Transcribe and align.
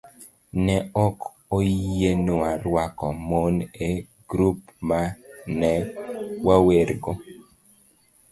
ne 0.65 0.75
ok 1.05 1.19
oyienwa 1.57 2.49
rwako 2.65 3.07
mon 3.29 3.55
e 3.87 3.89
grup 4.29 4.59
ma 4.87 5.01
ne 5.59 5.71
wawerego. 6.45 7.11